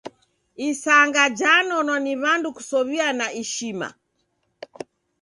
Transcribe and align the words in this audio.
Isanga 0.69 1.21
janonwa 1.39 1.95
ni 2.05 2.13
w'andu 2.21 2.49
kusow'iana 2.55 3.25
ishma. 3.41 3.87